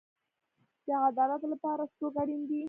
د 0.87 0.89
عدالت 1.09 1.41
لپاره 1.51 1.83
څوک 1.97 2.13
اړین 2.21 2.41
دی؟ 2.49 2.59